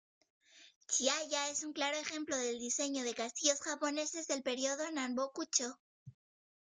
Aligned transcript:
Chihaya 0.87 1.49
es 1.51 1.61
un 1.63 1.73
claro 1.73 1.95
ejemplo 1.99 2.35
del 2.35 2.57
diseño 2.57 3.03
de 3.03 3.13
castillos 3.13 3.61
japoneses 3.61 4.25
del 4.25 4.41
Periodo 4.41 4.83
Nanboku-chō. 4.89 5.77